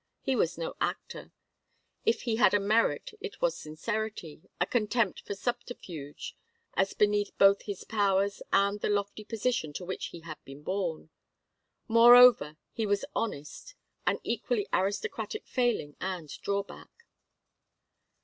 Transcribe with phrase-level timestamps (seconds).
[0.23, 1.31] He was no actor.
[2.07, 6.35] If he had a merit it was sincerity, a contempt for subterfuge
[6.73, 11.11] as beneath both his powers and the lofty position to which he had been born.
[11.87, 13.75] Moreover, he was honest;
[14.07, 16.89] an equally aristocratic failing and drawback.